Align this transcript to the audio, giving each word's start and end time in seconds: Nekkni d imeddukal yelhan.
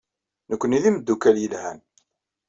Nekkni 0.49 0.79
d 0.83 0.85
imeddukal 0.89 1.37
yelhan. 1.39 1.79